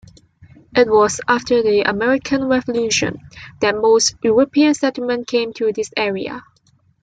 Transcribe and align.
It 0.75 0.87
was 0.87 1.21
after 1.27 1.61
the 1.61 1.87
American 1.87 2.45
Revolution 2.45 3.19
that 3.59 3.75
most 3.75 4.15
European 4.23 4.73
settlement 4.73 5.27
came 5.27 5.53
to 5.53 5.71
this 5.73 5.91
area. 5.95 6.41